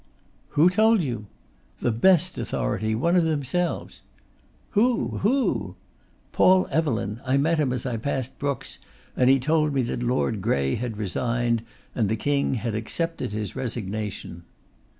[0.57, 1.27] 'Who told you?'
[1.79, 4.01] 'The best authority; one of themselves.'
[4.71, 5.19] 'Who?
[5.21, 5.75] who?'
[6.31, 8.79] 'Paul Evelyn; I met him as I passed Brookes',
[9.15, 11.61] and he told me that Lord Grey had resigned,
[11.93, 14.41] and the King had accepted his resignation.